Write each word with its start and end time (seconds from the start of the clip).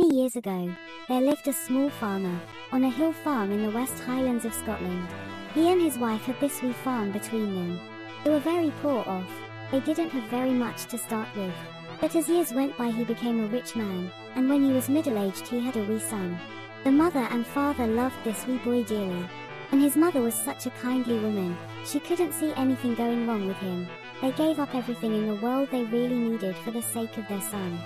Many 0.00 0.16
years 0.22 0.36
ago, 0.36 0.74
there 1.08 1.20
lived 1.20 1.46
a 1.46 1.52
small 1.52 1.90
farmer 1.90 2.40
on 2.72 2.84
a 2.84 2.90
hill 2.90 3.12
farm 3.12 3.50
in 3.52 3.62
the 3.62 3.70
West 3.70 4.02
Highlands 4.02 4.46
of 4.46 4.54
Scotland. 4.54 5.06
He 5.54 5.70
and 5.70 5.78
his 5.78 5.98
wife 5.98 6.22
had 6.22 6.40
this 6.40 6.62
wee 6.62 6.72
farm 6.72 7.12
between 7.12 7.54
them. 7.54 7.78
They 8.24 8.30
were 8.30 8.38
very 8.38 8.72
poor 8.80 9.04
off. 9.06 9.30
They 9.70 9.80
didn't 9.80 10.08
have 10.08 10.30
very 10.30 10.54
much 10.54 10.86
to 10.86 10.96
start 10.96 11.28
with. 11.36 11.52
But 12.00 12.16
as 12.16 12.30
years 12.30 12.50
went 12.50 12.78
by 12.78 12.90
he 12.90 13.04
became 13.04 13.44
a 13.44 13.48
rich 13.48 13.76
man, 13.76 14.10
and 14.36 14.48
when 14.48 14.64
he 14.64 14.72
was 14.72 14.88
middle-aged 14.88 15.46
he 15.46 15.60
had 15.60 15.76
a 15.76 15.84
wee 15.84 16.00
son. 16.00 16.38
The 16.82 16.92
mother 16.92 17.28
and 17.30 17.46
father 17.46 17.86
loved 17.86 18.24
this 18.24 18.46
wee 18.46 18.56
boy 18.64 18.84
dearly. 18.84 19.28
And 19.70 19.82
his 19.82 19.96
mother 19.96 20.22
was 20.22 20.34
such 20.34 20.64
a 20.64 20.70
kindly 20.80 21.18
woman, 21.18 21.58
she 21.84 22.00
couldn't 22.00 22.32
see 22.32 22.54
anything 22.56 22.94
going 22.94 23.26
wrong 23.26 23.46
with 23.46 23.58
him. 23.58 23.86
They 24.22 24.32
gave 24.32 24.60
up 24.60 24.74
everything 24.74 25.12
in 25.14 25.26
the 25.26 25.42
world 25.42 25.68
they 25.70 25.84
really 25.84 26.16
needed 26.16 26.56
for 26.56 26.70
the 26.70 26.80
sake 26.80 27.18
of 27.18 27.28
their 27.28 27.42
son. 27.42 27.78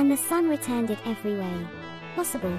And 0.00 0.10
the 0.10 0.16
son 0.16 0.48
returned 0.48 0.88
it 0.88 0.98
every 1.04 1.36
way 1.36 1.66
possible. 2.16 2.58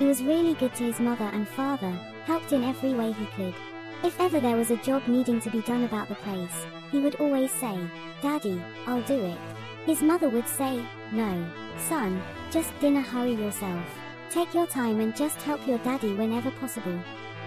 He 0.00 0.06
was 0.06 0.24
really 0.24 0.54
good 0.54 0.74
to 0.74 0.82
his 0.82 0.98
mother 0.98 1.30
and 1.32 1.46
father, 1.46 1.92
helped 2.24 2.52
in 2.52 2.64
every 2.64 2.94
way 2.94 3.12
he 3.12 3.26
could. 3.26 3.54
If 4.02 4.18
ever 4.18 4.40
there 4.40 4.56
was 4.56 4.72
a 4.72 4.76
job 4.78 5.06
needing 5.06 5.40
to 5.42 5.50
be 5.50 5.60
done 5.60 5.84
about 5.84 6.08
the 6.08 6.16
place, 6.16 6.66
he 6.90 6.98
would 6.98 7.14
always 7.20 7.52
say, 7.52 7.78
Daddy, 8.20 8.60
I'll 8.88 9.02
do 9.02 9.24
it. 9.24 9.38
His 9.86 10.02
mother 10.02 10.28
would 10.28 10.48
say, 10.48 10.84
No, 11.12 11.48
son, 11.78 12.20
just 12.50 12.76
dinner 12.80 13.02
hurry 13.02 13.34
yourself. 13.34 13.86
Take 14.28 14.52
your 14.52 14.66
time 14.66 14.98
and 14.98 15.14
just 15.14 15.40
help 15.42 15.64
your 15.68 15.78
daddy 15.78 16.12
whenever 16.14 16.50
possible. 16.50 16.98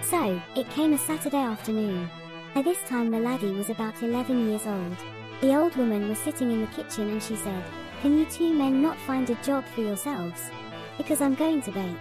So, 0.03 0.41
it 0.55 0.69
came 0.69 0.93
a 0.93 0.97
Saturday 0.97 1.35
afternoon. 1.35 2.09
By 2.55 2.61
this 2.61 2.79
time 2.87 3.11
the 3.11 3.19
laddie 3.19 3.51
was 3.51 3.69
about 3.69 4.01
11 4.01 4.47
years 4.47 4.65
old. 4.65 4.95
The 5.41 5.53
old 5.53 5.75
woman 5.75 6.07
was 6.07 6.19
sitting 6.19 6.49
in 6.49 6.61
the 6.61 6.67
kitchen 6.67 7.09
and 7.09 7.21
she 7.21 7.35
said, 7.35 7.65
Can 8.03 8.17
you 8.17 8.25
two 8.25 8.53
men 8.53 8.81
not 8.81 8.97
find 8.97 9.29
a 9.29 9.35
job 9.35 9.63
for 9.73 9.79
yourselves? 9.79 10.51
Because 10.97 11.21
I'm 11.21 11.35
going 11.35 11.61
to 11.61 11.71
bake. 11.71 11.95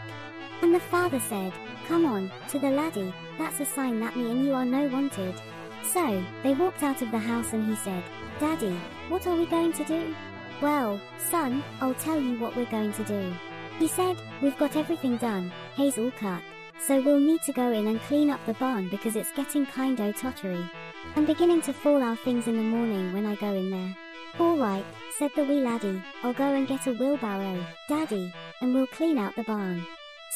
And 0.61 0.75
the 0.75 0.81
father 0.81 1.21
said, 1.21 1.53
Come 1.87 2.07
on, 2.07 2.29
to 2.49 2.59
the 2.59 2.71
laddie, 2.71 3.15
that's 3.39 3.61
a 3.61 3.65
sign 3.65 4.01
that 4.01 4.17
me 4.17 4.29
and 4.29 4.45
you 4.45 4.53
are 4.53 4.65
no 4.65 4.89
wanted. 4.89 5.41
So, 5.85 6.25
they 6.43 6.55
walked 6.55 6.83
out 6.83 7.03
of 7.03 7.13
the 7.13 7.19
house 7.19 7.53
and 7.53 7.65
he 7.65 7.77
said, 7.77 8.03
Daddy, 8.41 8.77
what 9.09 9.29
are 9.29 9.37
we 9.37 9.47
going 9.47 9.73
to 9.75 9.85
do? 9.85 10.13
Well, 10.61 11.01
son, 11.19 11.63
I'll 11.81 11.95
tell 11.95 12.21
you 12.21 12.37
what 12.41 12.57
we're 12.57 12.67
going 12.67 12.93
to 12.95 13.05
do. 13.05 13.33
He 13.79 13.87
said, 13.87 14.17
We've 14.43 14.59
got 14.59 14.75
everything 14.75 15.19
done, 15.19 15.53
all 15.79 16.11
cut, 16.19 16.43
so 16.85 17.01
we'll 17.01 17.21
need 17.21 17.43
to 17.43 17.53
go 17.53 17.71
in 17.71 17.87
and 17.87 18.01
clean 18.01 18.29
up 18.29 18.45
the 18.45 18.55
barn 18.55 18.89
because 18.89 19.15
it's 19.15 19.31
getting 19.37 19.67
kind-o 19.67 20.11
tottery. 20.11 20.69
I'm 21.15 21.27
beginning 21.27 21.63
to 21.63 21.73
fall 21.73 22.03
our 22.03 22.17
things 22.17 22.49
in 22.49 22.57
the 22.57 22.63
morning 22.65 23.13
when 23.13 23.25
I 23.25 23.37
go 23.37 23.53
in 23.55 23.71
there. 23.71 23.97
Alright, 24.41 24.85
said 25.19 25.31
the 25.37 25.45
wee 25.45 25.61
laddie, 25.61 26.03
I'll 26.23 26.33
go 26.33 26.55
and 26.55 26.67
get 26.67 26.87
a 26.87 26.93
wheelbarrow, 26.93 27.65
daddy, 27.89 28.33
and 28.61 28.75
we'll 28.75 28.87
clean 28.87 29.19
out 29.19 29.37
the 29.37 29.43
barn. 29.43 29.87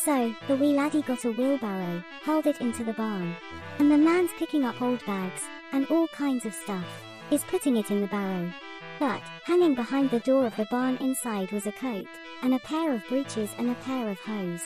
So, 0.04 0.34
the 0.46 0.56
wee 0.56 0.74
laddie 0.74 1.00
got 1.00 1.24
a 1.24 1.32
wheelbarrow, 1.32 2.04
hauled 2.22 2.46
it 2.46 2.60
into 2.60 2.84
the 2.84 2.92
barn. 2.92 3.34
And 3.78 3.90
the 3.90 3.96
man's 3.96 4.30
picking 4.38 4.64
up 4.64 4.82
old 4.82 5.04
bags, 5.06 5.42
and 5.72 5.86
all 5.86 6.08
kinds 6.08 6.44
of 6.44 6.52
stuff, 6.54 6.86
is 7.30 7.42
putting 7.44 7.78
it 7.78 7.90
in 7.90 8.02
the 8.02 8.06
barrow. 8.06 8.52
But, 8.98 9.22
hanging 9.44 9.74
behind 9.74 10.10
the 10.10 10.20
door 10.20 10.46
of 10.46 10.56
the 10.56 10.66
barn 10.66 10.98
inside 10.98 11.50
was 11.50 11.66
a 11.66 11.72
coat, 11.72 12.06
and 12.42 12.54
a 12.54 12.58
pair 12.58 12.92
of 12.92 13.08
breeches 13.08 13.50
and 13.56 13.70
a 13.70 13.74
pair 13.76 14.10
of 14.10 14.18
hose. 14.20 14.64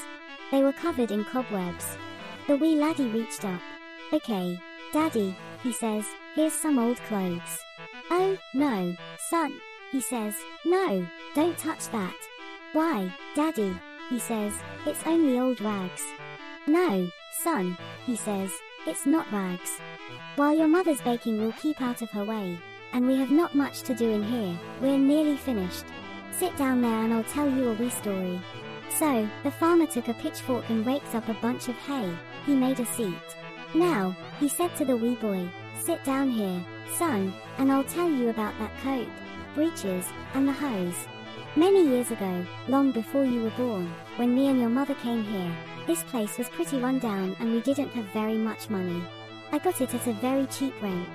They 0.51 0.62
were 0.62 0.73
covered 0.73 1.12
in 1.12 1.25
cobwebs. 1.25 1.97
The 2.48 2.56
wee 2.56 2.75
laddie 2.75 3.06
reached 3.06 3.45
up. 3.45 3.61
Okay, 4.12 4.58
daddy, 4.92 5.36
he 5.62 5.73
says, 5.73 6.05
here's 6.34 6.53
some 6.53 6.81
old 6.81 6.97
clothes. 7.05 7.61
Oh, 8.12 8.36
no, 8.55 8.97
son, 9.28 9.61
he 9.92 10.00
says, 10.00 10.34
no, 10.64 11.06
don't 11.34 11.56
touch 11.56 11.89
that. 11.91 12.17
Why, 12.72 13.14
daddy, 13.36 13.72
he 14.08 14.19
says, 14.19 14.52
it's 14.84 15.06
only 15.06 15.39
old 15.39 15.61
rags. 15.61 16.02
No, 16.67 17.08
son, 17.42 17.78
he 18.06 18.17
says, 18.17 18.50
it's 18.86 19.06
not 19.06 19.30
rags. 19.30 19.78
While 20.36 20.57
your 20.57 20.67
mother's 20.67 21.01
baking 21.02 21.39
we'll 21.39 21.52
keep 21.52 21.80
out 21.80 22.02
of 22.02 22.11
her 22.11 22.24
way, 22.24 22.58
and 22.92 23.07
we 23.07 23.17
have 23.17 23.30
not 23.30 23.55
much 23.55 23.83
to 23.83 23.95
do 23.95 24.11
in 24.11 24.24
here, 24.24 24.58
we're 24.80 24.98
nearly 24.98 25.36
finished. 25.36 25.85
Sit 26.33 26.56
down 26.56 26.80
there 26.83 27.05
and 27.05 27.14
I'll 27.14 27.24
tell 27.24 27.48
you 27.48 27.68
a 27.68 27.74
wee 27.74 27.90
story. 27.90 28.40
So, 28.98 29.29
the 29.45 29.52
farmer 29.52 29.86
took 29.86 30.08
a 30.08 30.14
pitchfork 30.14 30.68
and 30.68 30.85
raked 30.85 31.14
up 31.14 31.29
a 31.29 31.35
bunch 31.35 31.68
of 31.68 31.77
hay, 31.77 32.12
he 32.45 32.55
made 32.55 32.80
a 32.80 32.86
seat. 32.86 33.14
Now, 33.74 34.17
he 34.40 34.48
said 34.48 34.74
to 34.77 34.85
the 34.85 34.96
wee 34.96 35.14
boy, 35.14 35.48
sit 35.79 36.02
down 36.02 36.30
here, 36.30 36.64
son, 36.96 37.33
and 37.58 37.70
I'll 37.70 37.84
tell 37.84 38.11
you 38.11 38.28
about 38.28 38.58
that 38.58 38.77
coat, 38.83 39.08
breeches, 39.55 40.06
and 40.34 40.46
the 40.46 40.52
hose. 40.52 41.06
Many 41.56 41.84
years 41.89 42.11
ago, 42.11 42.46
long 42.68 42.92
before 42.92 43.24
you 43.24 43.42
were 43.42 43.51
born, 43.51 43.92
when 44.17 44.34
me 44.34 44.48
and 44.48 44.61
your 44.61 44.68
mother 44.68 44.95
came 44.95 45.24
here, 45.24 45.52
this 45.86 46.05
place 46.05 46.39
was 46.39 46.48
pretty 46.48 46.79
run 46.79 47.00
down 47.00 47.34
and 47.40 47.52
we 47.52 47.61
didn't 47.61 47.90
have 47.90 48.05
very 48.12 48.39
much 48.39 48.70
money. 48.70 49.02
I 49.50 49.58
got 49.58 49.80
it 49.80 49.92
at 49.92 50.06
a 50.06 50.12
very 50.12 50.46
cheap 50.46 50.80
rent. 50.80 51.08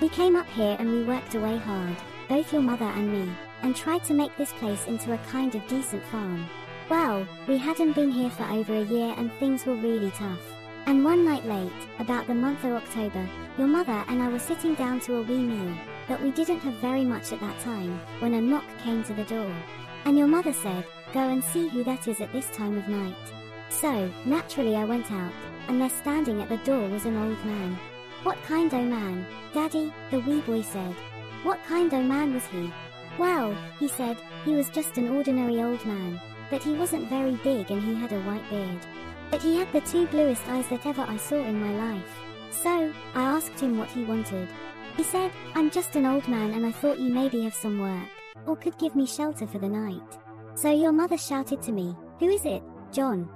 We 0.00 0.10
came 0.10 0.36
up 0.36 0.48
here 0.50 0.76
and 0.78 0.90
we 0.90 1.04
worked 1.04 1.34
away 1.34 1.56
hard, 1.56 1.96
both 2.28 2.52
your 2.52 2.60
mother 2.60 2.84
and 2.84 3.10
me, 3.10 3.32
and 3.62 3.74
tried 3.74 4.04
to 4.04 4.14
make 4.14 4.36
this 4.36 4.52
place 4.52 4.86
into 4.86 5.14
a 5.14 5.18
kind 5.30 5.54
of 5.54 5.66
decent 5.68 6.04
farm. 6.04 6.46
Well, 6.90 7.26
we 7.46 7.56
hadn't 7.56 7.94
been 7.94 8.10
here 8.10 8.30
for 8.30 8.44
over 8.44 8.74
a 8.74 8.84
year 8.84 9.14
and 9.16 9.32
things 9.34 9.64
were 9.64 9.74
really 9.74 10.10
tough. 10.10 10.57
And 10.88 11.04
one 11.04 11.22
night 11.22 11.44
late, 11.44 11.70
about 11.98 12.26
the 12.26 12.34
month 12.34 12.64
of 12.64 12.72
October, 12.72 13.28
your 13.58 13.66
mother 13.66 14.02
and 14.08 14.22
I 14.22 14.28
were 14.28 14.38
sitting 14.38 14.74
down 14.74 15.00
to 15.00 15.16
a 15.16 15.22
wee 15.22 15.36
meal, 15.36 15.76
but 16.08 16.18
we 16.22 16.30
didn't 16.30 16.60
have 16.60 16.72
very 16.76 17.04
much 17.04 17.30
at 17.30 17.40
that 17.40 17.60
time, 17.60 18.00
when 18.20 18.32
a 18.32 18.40
knock 18.40 18.64
came 18.82 19.04
to 19.04 19.12
the 19.12 19.24
door. 19.24 19.54
And 20.06 20.16
your 20.16 20.26
mother 20.26 20.54
said, 20.54 20.86
go 21.12 21.20
and 21.20 21.44
see 21.44 21.68
who 21.68 21.84
that 21.84 22.08
is 22.08 22.22
at 22.22 22.32
this 22.32 22.48
time 22.52 22.78
of 22.78 22.88
night. 22.88 23.14
So, 23.68 24.10
naturally 24.24 24.76
I 24.76 24.84
went 24.84 25.12
out, 25.12 25.30
and 25.68 25.78
there 25.78 25.90
standing 25.90 26.40
at 26.40 26.48
the 26.48 26.56
door 26.56 26.88
was 26.88 27.04
an 27.04 27.18
old 27.18 27.44
man. 27.44 27.78
What 28.22 28.42
kind 28.44 28.72
o' 28.72 28.80
man, 28.80 29.26
Daddy, 29.52 29.92
the 30.10 30.20
wee 30.20 30.40
boy 30.40 30.62
said. 30.62 30.94
What 31.42 31.62
kind 31.66 31.92
o' 31.92 32.02
man 32.02 32.32
was 32.32 32.46
he? 32.46 32.72
Well, 33.18 33.54
he 33.78 33.88
said, 33.88 34.16
he 34.46 34.52
was 34.52 34.70
just 34.70 34.96
an 34.96 35.10
ordinary 35.14 35.62
old 35.62 35.84
man, 35.84 36.18
but 36.48 36.62
he 36.62 36.72
wasn't 36.72 37.10
very 37.10 37.32
big 37.44 37.70
and 37.70 37.82
he 37.82 37.94
had 37.94 38.14
a 38.14 38.20
white 38.22 38.48
beard. 38.48 38.86
But 39.30 39.42
he 39.42 39.56
had 39.56 39.72
the 39.72 39.80
two 39.82 40.06
bluest 40.06 40.46
eyes 40.48 40.66
that 40.68 40.86
ever 40.86 41.02
I 41.02 41.16
saw 41.16 41.36
in 41.36 41.60
my 41.60 41.92
life. 41.92 42.18
So, 42.50 42.92
I 43.14 43.22
asked 43.22 43.60
him 43.60 43.78
what 43.78 43.90
he 43.90 44.04
wanted. 44.04 44.48
He 44.96 45.02
said, 45.02 45.30
I'm 45.54 45.70
just 45.70 45.94
an 45.96 46.06
old 46.06 46.26
man 46.28 46.52
and 46.54 46.66
I 46.66 46.72
thought 46.72 46.98
you 46.98 47.12
maybe 47.12 47.42
have 47.42 47.54
some 47.54 47.78
work, 47.78 48.08
or 48.46 48.56
could 48.56 48.78
give 48.78 48.96
me 48.96 49.06
shelter 49.06 49.46
for 49.46 49.58
the 49.58 49.68
night. 49.68 50.18
So 50.54 50.72
your 50.72 50.92
mother 50.92 51.16
shouted 51.16 51.62
to 51.62 51.72
me, 51.72 51.96
Who 52.18 52.28
is 52.28 52.44
it, 52.44 52.62
John? 52.90 53.28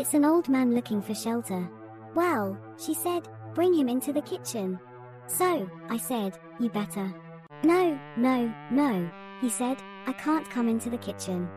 It's 0.00 0.14
an 0.14 0.24
old 0.24 0.48
man 0.48 0.74
looking 0.74 1.00
for 1.00 1.14
shelter. 1.14 1.68
Well, 2.14 2.58
she 2.84 2.94
said, 2.94 3.28
bring 3.54 3.72
him 3.72 3.88
into 3.88 4.12
the 4.12 4.22
kitchen. 4.22 4.80
So, 5.28 5.70
I 5.88 5.96
said, 5.96 6.36
you 6.58 6.68
better. 6.68 7.14
No, 7.62 7.98
no, 8.16 8.52
no, 8.72 9.08
he 9.40 9.48
said, 9.48 9.78
I 10.06 10.12
can't 10.12 10.50
come 10.50 10.68
into 10.68 10.90
the 10.90 10.98
kitchen. 10.98 11.48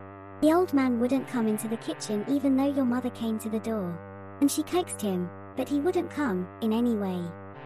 The 0.42 0.54
old 0.54 0.74
man 0.74 1.00
wouldn't 1.00 1.28
come 1.28 1.48
into 1.48 1.68
the 1.68 1.78
kitchen 1.78 2.24
even 2.28 2.56
though 2.56 2.72
your 2.72 2.86
mother 2.86 3.10
came 3.10 3.40
to 3.40 3.50
the 3.50 3.60
door. 3.60 3.98
And 4.40 4.52
she 4.52 4.62
coaxed 4.62 5.02
him, 5.02 5.30
but 5.56 5.68
he 5.68 5.80
wouldn't 5.80 6.12
come, 6.12 6.48
in 6.62 6.72
any 6.72 6.96
way. 6.96 7.20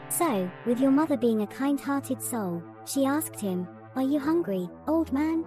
So, 0.07 0.49
with 0.65 0.79
your 0.79 0.91
mother 0.91 1.17
being 1.17 1.41
a 1.41 1.47
kind-hearted 1.47 2.21
soul, 2.21 2.63
she 2.85 3.05
asked 3.05 3.39
him, 3.39 3.67
Are 3.95 4.01
you 4.03 4.19
hungry, 4.19 4.69
old 4.87 5.11
man? 5.11 5.45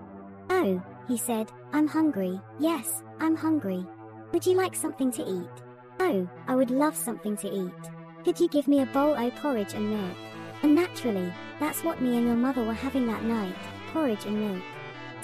Oh, 0.51 0.83
he 1.09 1.17
said, 1.17 1.51
I'm 1.73 1.87
hungry, 1.87 2.39
yes, 2.59 3.03
I'm 3.21 3.37
hungry. 3.37 3.87
Would 4.33 4.47
you 4.47 4.55
like 4.55 4.75
something 4.75 5.11
to 5.13 5.23
eat? 5.23 5.63
Oh, 6.01 6.29
I 6.47 6.55
would 6.57 6.71
love 6.71 6.97
something 6.97 7.37
to 7.39 7.51
eat. 7.51 7.91
Could 8.25 8.39
you 8.39 8.49
give 8.49 8.69
me 8.69 8.81
a 8.81 8.87
bowl 8.87 9.15
of 9.15 9.35
porridge 9.37 9.75
and 9.75 9.91
milk? 9.91 10.17
And 10.63 10.75
naturally, 10.75 11.33
that's 11.61 11.85
what 11.85 12.01
me 12.03 12.17
and 12.17 12.27
your 12.27 12.37
mother 12.37 12.65
were 12.65 12.73
having 12.73 13.07
that 13.07 13.25
night, 13.25 13.55
porridge 13.93 14.25
and 14.27 14.41
milk. 14.41 14.63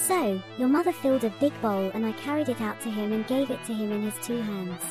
So, 0.00 0.43
your 0.59 0.69
mother 0.69 0.93
filled 0.93 1.25
a 1.25 1.31
big 1.41 1.53
bowl 1.61 1.91
and 1.93 2.06
I 2.06 2.12
carried 2.12 2.49
it 2.49 2.61
out 2.61 2.81
to 2.81 2.91
him 2.91 3.13
and 3.13 3.27
gave 3.27 3.51
it 3.51 3.63
to 3.65 3.75
him 3.75 3.92
in 3.92 4.03
his 4.03 4.27
two 4.27 4.41
hands. 4.41 4.83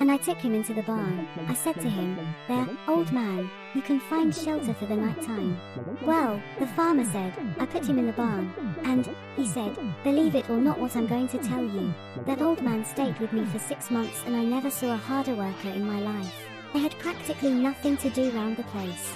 And 0.00 0.10
I 0.10 0.16
took 0.16 0.38
him 0.38 0.54
into 0.54 0.74
the 0.74 0.82
barn. 0.82 1.26
I 1.46 1.54
said 1.54 1.76
to 1.76 1.88
him, 1.88 2.18
There, 2.48 2.68
old 2.86 3.10
man, 3.12 3.50
you 3.74 3.82
can 3.82 3.98
find 3.98 4.34
shelter 4.34 4.74
for 4.74 4.86
the 4.86 4.96
night 4.96 5.22
time. 5.22 5.58
Well, 6.02 6.42
the 6.58 6.66
farmer 6.66 7.04
said, 7.04 7.32
I 7.58 7.66
put 7.66 7.86
him 7.86 7.98
in 7.98 8.06
the 8.06 8.12
barn. 8.12 8.52
And, 8.84 9.08
he 9.36 9.46
said, 9.46 9.76
believe 10.04 10.34
it 10.34 10.50
or 10.50 10.58
not 10.58 10.78
what 10.78 10.96
I'm 10.96 11.06
going 11.06 11.28
to 11.28 11.38
tell 11.38 11.64
you, 11.64 11.94
that 12.26 12.42
old 12.42 12.62
man 12.62 12.84
stayed 12.84 13.18
with 13.20 13.32
me 13.32 13.44
for 13.46 13.58
six 13.58 13.90
months 13.90 14.22
and 14.26 14.36
I 14.36 14.44
never 14.44 14.70
saw 14.70 14.92
a 14.92 14.96
harder 14.96 15.34
worker 15.34 15.68
in 15.68 15.86
my 15.86 16.00
life. 16.00 16.44
I 16.74 16.78
had 16.78 16.98
practically 16.98 17.54
nothing 17.54 17.96
to 17.98 18.10
do 18.10 18.30
round 18.32 18.56
the 18.56 18.64
place. 18.64 19.12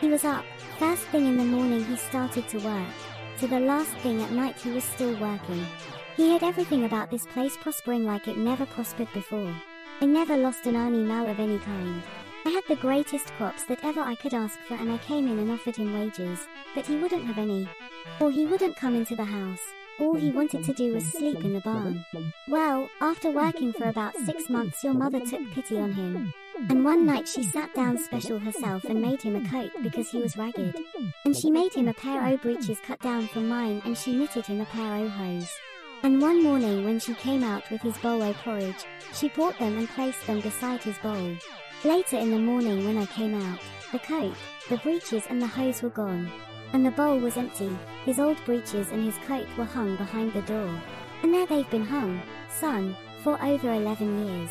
He 0.00 0.08
was 0.08 0.24
up, 0.24 0.44
first 0.78 1.02
thing 1.08 1.26
in 1.26 1.36
the 1.36 1.44
morning 1.44 1.84
he 1.84 1.96
started 1.96 2.48
to 2.48 2.58
work. 2.58 3.13
To 3.40 3.48
the 3.48 3.60
last 3.60 3.90
thing 3.98 4.22
at 4.22 4.30
night 4.30 4.56
he 4.56 4.70
was 4.70 4.84
still 4.84 5.18
working. 5.18 5.66
He 6.16 6.30
had 6.30 6.42
everything 6.44 6.84
about 6.84 7.10
this 7.10 7.26
place 7.26 7.56
prospering 7.56 8.04
like 8.04 8.28
it 8.28 8.36
never 8.36 8.64
prospered 8.64 9.08
before. 9.12 9.52
I 10.00 10.06
never 10.06 10.36
lost 10.36 10.66
an 10.66 10.76
earning 10.76 11.08
now 11.08 11.26
of 11.26 11.40
any 11.40 11.58
kind. 11.58 12.02
I 12.46 12.50
had 12.50 12.64
the 12.68 12.76
greatest 12.76 13.26
crops 13.32 13.64
that 13.64 13.82
ever 13.82 14.00
I 14.00 14.14
could 14.14 14.34
ask 14.34 14.58
for 14.68 14.74
and 14.74 14.92
I 14.92 14.98
came 14.98 15.26
in 15.26 15.38
and 15.38 15.50
offered 15.50 15.76
him 15.76 15.98
wages, 15.98 16.46
but 16.74 16.86
he 16.86 16.96
wouldn't 16.96 17.24
have 17.24 17.38
any. 17.38 17.68
Or 18.20 18.30
he 18.30 18.46
wouldn't 18.46 18.76
come 18.76 18.94
into 18.94 19.16
the 19.16 19.24
house. 19.24 19.62
All 19.98 20.14
he 20.14 20.30
wanted 20.30 20.62
to 20.64 20.72
do 20.72 20.94
was 20.94 21.04
sleep 21.04 21.44
in 21.44 21.54
the 21.54 21.60
barn. 21.60 22.04
Well, 22.48 22.88
after 23.00 23.30
working 23.30 23.72
for 23.72 23.88
about 23.88 24.16
six 24.24 24.48
months 24.48 24.84
your 24.84 24.94
mother 24.94 25.20
took 25.20 25.50
pity 25.50 25.78
on 25.78 25.92
him. 25.92 26.32
And 26.56 26.84
one 26.84 27.04
night 27.04 27.26
she 27.28 27.42
sat 27.42 27.74
down 27.74 27.98
special 27.98 28.38
herself 28.38 28.84
and 28.84 29.02
made 29.02 29.20
him 29.20 29.36
a 29.36 29.48
coat 29.48 29.72
because 29.82 30.10
he 30.10 30.18
was 30.18 30.36
ragged. 30.36 30.76
And 31.24 31.36
she 31.36 31.50
made 31.50 31.74
him 31.74 31.88
a 31.88 31.94
pair 31.94 32.24
o' 32.24 32.36
breeches 32.36 32.78
cut 32.86 33.00
down 33.00 33.26
from 33.26 33.48
mine 33.48 33.82
and 33.84 33.98
she 33.98 34.14
knitted 34.14 34.46
him 34.46 34.60
a 34.60 34.66
pair 34.66 34.94
o' 34.94 35.08
hose. 35.08 35.50
And 36.04 36.20
one 36.20 36.42
morning 36.42 36.84
when 36.84 37.00
she 37.00 37.14
came 37.14 37.42
out 37.42 37.68
with 37.70 37.80
his 37.80 37.96
bowl 37.98 38.22
o' 38.22 38.32
porridge, 38.34 38.84
she 39.12 39.30
brought 39.30 39.58
them 39.58 39.76
and 39.78 39.88
placed 39.88 40.26
them 40.26 40.40
beside 40.40 40.82
his 40.82 40.98
bowl. 40.98 41.36
Later 41.82 42.18
in 42.18 42.30
the 42.30 42.38
morning 42.38 42.84
when 42.84 42.98
I 42.98 43.06
came 43.06 43.34
out, 43.34 43.58
the 43.90 43.98
coat, 43.98 44.34
the 44.68 44.76
breeches 44.78 45.24
and 45.28 45.42
the 45.42 45.46
hose 45.46 45.82
were 45.82 45.90
gone. 45.90 46.30
And 46.72 46.86
the 46.86 46.90
bowl 46.90 47.18
was 47.18 47.36
empty, 47.36 47.76
his 48.04 48.18
old 48.18 48.42
breeches 48.44 48.90
and 48.90 49.04
his 49.04 49.18
coat 49.26 49.46
were 49.56 49.64
hung 49.64 49.96
behind 49.96 50.32
the 50.32 50.42
door. 50.42 50.80
And 51.22 51.32
there 51.32 51.46
they've 51.46 51.70
been 51.70 51.84
hung, 51.84 52.20
son, 52.48 52.96
for 53.22 53.42
over 53.42 53.72
11 53.72 54.26
years. 54.26 54.50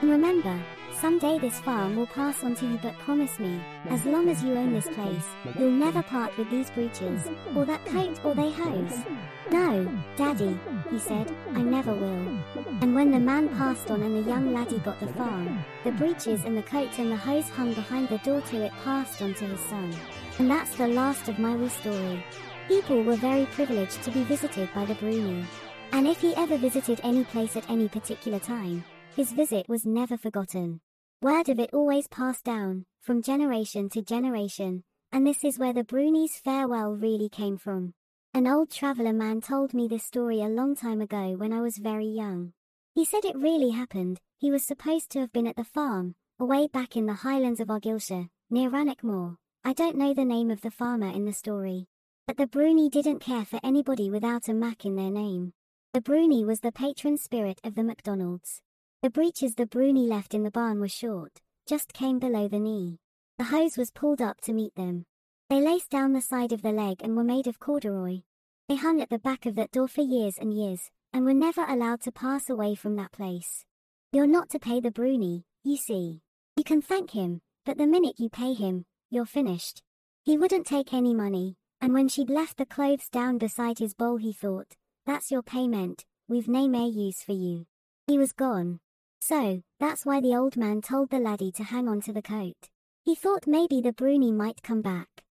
And 0.00 0.10
remember, 0.10 0.60
someday 0.94 1.38
this 1.38 1.60
farm 1.60 1.96
will 1.96 2.06
pass 2.06 2.42
on 2.44 2.54
to 2.56 2.66
you 2.66 2.78
but 2.82 2.98
promise 2.98 3.38
me, 3.38 3.60
as 3.88 4.04
long 4.04 4.28
as 4.28 4.42
you 4.42 4.54
own 4.54 4.72
this 4.72 4.88
place, 4.88 5.26
you'll 5.58 5.70
never 5.70 6.02
part 6.02 6.36
with 6.36 6.50
these 6.50 6.70
breeches, 6.70 7.28
or 7.54 7.64
that 7.64 7.84
coat 7.86 8.18
or 8.24 8.34
they 8.34 8.50
hose. 8.50 9.04
No, 9.50 9.86
Daddy, 10.16 10.58
he 10.90 10.98
said, 10.98 11.30
I 11.52 11.62
never 11.62 11.92
will. 11.92 12.38
And 12.80 12.94
when 12.94 13.10
the 13.10 13.20
man 13.20 13.48
passed 13.50 13.90
on 13.90 14.02
and 14.02 14.16
the 14.16 14.28
young 14.28 14.52
laddie 14.52 14.78
got 14.78 14.98
the 15.00 15.06
farm, 15.08 15.64
the 15.84 15.92
breeches 15.92 16.44
and 16.44 16.56
the 16.56 16.62
coat 16.62 16.98
and 16.98 17.12
the 17.12 17.16
hose 17.16 17.48
hung 17.50 17.74
behind 17.74 18.08
the 18.08 18.18
door 18.18 18.40
till 18.42 18.62
it 18.62 18.72
passed 18.82 19.22
on 19.22 19.34
to 19.34 19.44
his 19.46 19.60
son. 19.60 19.94
And 20.38 20.50
that's 20.50 20.76
the 20.76 20.88
last 20.88 21.28
of 21.28 21.38
my 21.38 21.54
wee 21.54 21.68
story. 21.68 22.24
People 22.68 23.02
were 23.02 23.16
very 23.16 23.46
privileged 23.46 24.02
to 24.02 24.10
be 24.10 24.24
visited 24.24 24.68
by 24.74 24.84
the 24.86 24.94
Bruni. 24.94 25.44
And 25.92 26.08
if 26.08 26.20
he 26.20 26.34
ever 26.36 26.56
visited 26.56 27.00
any 27.04 27.24
place 27.24 27.56
at 27.56 27.68
any 27.70 27.88
particular 27.88 28.38
time, 28.38 28.84
his 29.16 29.32
visit 29.32 29.68
was 29.68 29.86
never 29.86 30.16
forgotten. 30.16 30.80
Word 31.22 31.48
of 31.48 31.60
it 31.60 31.72
always 31.72 32.08
passed 32.08 32.44
down, 32.44 32.84
from 33.00 33.22
generation 33.22 33.88
to 33.90 34.02
generation, 34.02 34.82
and 35.12 35.24
this 35.24 35.44
is 35.44 35.58
where 35.58 35.72
the 35.72 35.84
Bruni's 35.84 36.36
farewell 36.36 36.96
really 36.96 37.28
came 37.28 37.56
from. 37.56 37.94
An 38.34 38.48
old 38.48 38.70
traveller 38.70 39.12
man 39.12 39.40
told 39.40 39.72
me 39.72 39.86
this 39.86 40.02
story 40.02 40.40
a 40.42 40.48
long 40.48 40.74
time 40.74 41.00
ago 41.00 41.36
when 41.36 41.52
I 41.52 41.60
was 41.60 41.78
very 41.78 42.08
young. 42.08 42.52
He 42.94 43.04
said 43.04 43.24
it 43.24 43.36
really 43.36 43.70
happened, 43.70 44.20
he 44.38 44.50
was 44.50 44.66
supposed 44.66 45.10
to 45.10 45.20
have 45.20 45.32
been 45.32 45.46
at 45.46 45.54
the 45.54 45.64
farm, 45.64 46.16
away 46.40 46.66
back 46.66 46.96
in 46.96 47.06
the 47.06 47.14
highlands 47.14 47.60
of 47.60 47.68
Argyllshire, 47.68 48.28
near 48.50 48.68
Rannoch 48.68 49.04
Moor. 49.04 49.36
I 49.64 49.72
don't 49.72 49.96
know 49.96 50.12
the 50.12 50.24
name 50.24 50.50
of 50.50 50.60
the 50.60 50.72
farmer 50.72 51.08
in 51.08 51.24
the 51.24 51.32
story. 51.32 51.86
But 52.26 52.36
the 52.36 52.48
Bruni 52.48 52.88
didn't 52.88 53.20
care 53.20 53.44
for 53.44 53.60
anybody 53.62 54.10
without 54.10 54.48
a 54.48 54.54
Mac 54.54 54.84
in 54.84 54.96
their 54.96 55.10
name. 55.10 55.52
The 55.92 56.00
Bruni 56.00 56.44
was 56.44 56.58
the 56.58 56.72
patron 56.72 57.16
spirit 57.16 57.60
of 57.62 57.76
the 57.76 57.84
MacDonalds. 57.84 58.60
The 59.04 59.10
breeches 59.10 59.54
the 59.54 59.66
Bruni 59.66 60.06
left 60.06 60.32
in 60.32 60.44
the 60.44 60.50
barn 60.50 60.80
were 60.80 60.88
short, 60.88 61.42
just 61.68 61.92
came 61.92 62.18
below 62.18 62.48
the 62.48 62.58
knee. 62.58 63.00
The 63.36 63.44
hose 63.44 63.76
was 63.76 63.90
pulled 63.90 64.22
up 64.22 64.40
to 64.40 64.54
meet 64.54 64.74
them. 64.76 65.04
They 65.50 65.60
laced 65.60 65.90
down 65.90 66.14
the 66.14 66.22
side 66.22 66.52
of 66.52 66.62
the 66.62 66.72
leg 66.72 67.02
and 67.02 67.14
were 67.14 67.22
made 67.22 67.46
of 67.46 67.58
corduroy. 67.58 68.22
They 68.66 68.76
hung 68.76 69.02
at 69.02 69.10
the 69.10 69.18
back 69.18 69.44
of 69.44 69.56
that 69.56 69.72
door 69.72 69.88
for 69.88 70.00
years 70.00 70.38
and 70.38 70.54
years, 70.54 70.90
and 71.12 71.22
were 71.22 71.34
never 71.34 71.66
allowed 71.68 72.00
to 72.04 72.12
pass 72.12 72.48
away 72.48 72.74
from 72.74 72.96
that 72.96 73.12
place. 73.12 73.66
You're 74.10 74.26
not 74.26 74.48
to 74.48 74.58
pay 74.58 74.80
the 74.80 74.90
Bruni, 74.90 75.44
you 75.64 75.76
see. 75.76 76.22
You 76.56 76.64
can 76.64 76.80
thank 76.80 77.10
him, 77.10 77.42
but 77.66 77.76
the 77.76 77.86
minute 77.86 78.18
you 78.18 78.30
pay 78.30 78.54
him, 78.54 78.86
you're 79.10 79.26
finished. 79.26 79.82
He 80.22 80.38
wouldn't 80.38 80.66
take 80.66 80.94
any 80.94 81.12
money, 81.12 81.58
and 81.82 81.92
when 81.92 82.08
she'd 82.08 82.30
left 82.30 82.56
the 82.56 82.64
clothes 82.64 83.10
down 83.10 83.36
beside 83.36 83.80
his 83.80 83.92
bowl 83.92 84.16
he 84.16 84.32
thought, 84.32 84.76
that's 85.04 85.30
your 85.30 85.42
payment, 85.42 86.06
we've 86.26 86.48
nae 86.48 86.68
more 86.68 86.88
use 86.88 87.22
for 87.22 87.32
you. 87.32 87.66
He 88.06 88.16
was 88.16 88.32
gone. 88.32 88.80
So, 89.26 89.62
that's 89.80 90.04
why 90.04 90.20
the 90.20 90.36
old 90.36 90.54
man 90.58 90.82
told 90.82 91.08
the 91.08 91.18
laddie 91.18 91.50
to 91.52 91.64
hang 91.64 91.88
on 91.88 92.02
to 92.02 92.12
the 92.12 92.20
coat. 92.20 92.68
He 93.06 93.14
thought 93.14 93.46
maybe 93.46 93.80
the 93.80 93.90
Bruni 93.90 94.30
might 94.30 94.62
come 94.62 94.82
back. 94.82 95.23